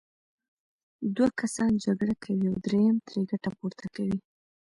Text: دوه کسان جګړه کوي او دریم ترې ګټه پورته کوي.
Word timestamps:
دوه 1.15 1.29
کسان 1.39 1.71
جګړه 1.85 2.15
کوي 2.23 2.45
او 2.51 2.57
دریم 2.65 2.95
ترې 3.07 3.21
ګټه 3.31 3.49
پورته 3.57 3.85
کوي. 3.95 4.17